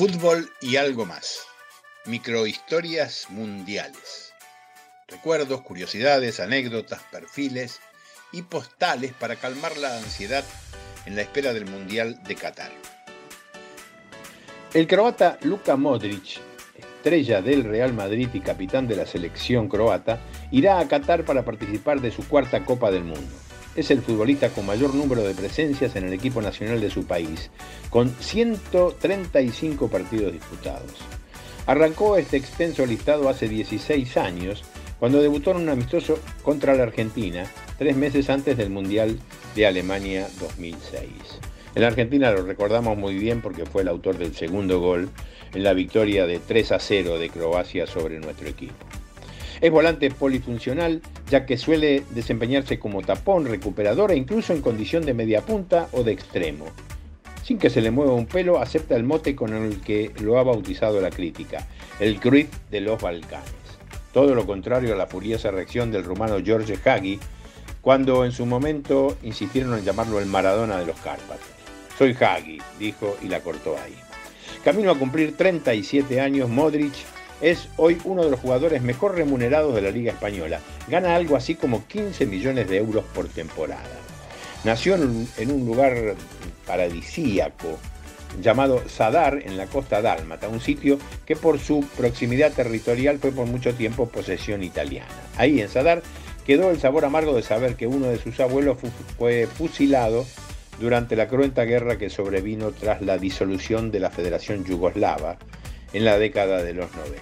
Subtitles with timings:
[0.00, 1.40] Fútbol y algo más.
[2.06, 4.32] Microhistorias mundiales.
[5.06, 7.80] Recuerdos, curiosidades, anécdotas, perfiles
[8.32, 10.42] y postales para calmar la ansiedad
[11.04, 12.72] en la espera del Mundial de Qatar.
[14.72, 16.40] El croata Luka Modric,
[16.78, 20.18] estrella del Real Madrid y capitán de la selección croata,
[20.50, 23.49] irá a Qatar para participar de su cuarta Copa del Mundo
[23.80, 27.50] es el futbolista con mayor número de presencias en el equipo nacional de su país,
[27.88, 30.92] con 135 partidos disputados.
[31.66, 34.64] Arrancó este extenso listado hace 16 años,
[34.98, 37.44] cuando debutó en un amistoso contra la Argentina,
[37.78, 39.18] tres meses antes del Mundial
[39.54, 41.08] de Alemania 2006.
[41.74, 45.08] En la Argentina lo recordamos muy bien porque fue el autor del segundo gol
[45.54, 48.84] en la victoria de 3 a 0 de Croacia sobre nuestro equipo.
[49.60, 55.12] Es volante polifuncional, ya que suele desempeñarse como tapón, recuperador e incluso en condición de
[55.12, 56.64] media punta o de extremo.
[57.44, 60.44] Sin que se le mueva un pelo, acepta el mote con el que lo ha
[60.44, 61.66] bautizado la crítica,
[61.98, 63.50] el Cruyff de los Balcanes.
[64.14, 67.20] Todo lo contrario a la furiosa reacción del rumano George Hagi,
[67.82, 71.46] cuando en su momento insistieron en llamarlo el Maradona de los Cárpatos.
[71.98, 73.94] Soy Hagi, dijo y la cortó ahí.
[74.64, 76.94] Camino a cumplir 37 años, Modric
[77.40, 80.60] es hoy uno de los jugadores mejor remunerados de la Liga Española.
[80.88, 83.82] Gana algo así como 15 millones de euros por temporada.
[84.64, 86.14] Nació en un lugar
[86.66, 87.78] paradisíaco
[88.40, 93.46] llamado Sadar en la costa dálmata, un sitio que por su proximidad territorial fue por
[93.46, 95.08] mucho tiempo posesión italiana.
[95.36, 96.02] Ahí en Sadar
[96.46, 98.78] quedó el sabor amargo de saber que uno de sus abuelos
[99.18, 100.26] fue fusilado
[100.78, 105.38] durante la cruenta guerra que sobrevino tras la disolución de la Federación Yugoslava
[105.92, 107.20] en la década de los 90.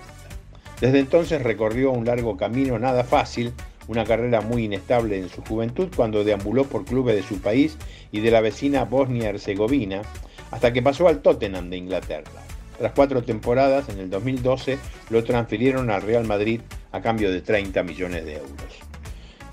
[0.81, 3.53] Desde entonces recorrió un largo camino nada fácil,
[3.89, 7.77] una carrera muy inestable en su juventud cuando deambuló por clubes de su país
[8.13, 10.03] y de la vecina Bosnia-Herzegovina,
[10.51, 12.31] hasta que pasó al Tottenham de Inglaterra.
[12.79, 14.79] Tras cuatro temporadas, en el 2012
[15.11, 16.61] lo transfirieron al Real Madrid
[16.93, 18.89] a cambio de 30 millones de euros.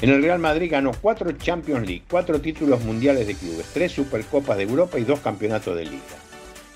[0.02, 4.58] En el Real Madrid ganó cuatro Champions League, cuatro títulos mundiales de clubes, tres Supercopas
[4.58, 6.25] de Europa y dos campeonatos de liga.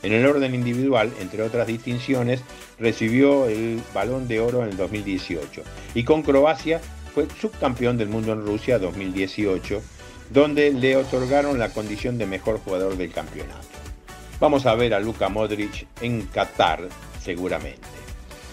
[0.01, 2.41] En el orden individual, entre otras distinciones,
[2.79, 6.79] recibió el Balón de Oro en el 2018 y con Croacia
[7.13, 9.81] fue subcampeón del mundo en Rusia 2018,
[10.29, 13.67] donde le otorgaron la condición de mejor jugador del campeonato.
[14.39, 16.87] Vamos a ver a Luka Modric en Qatar
[17.21, 17.88] seguramente.